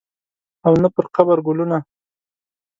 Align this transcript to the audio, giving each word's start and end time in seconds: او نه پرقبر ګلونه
او 0.65 0.73
نه 0.83 0.89
پرقبر 0.95 1.37
ګلونه 1.47 1.77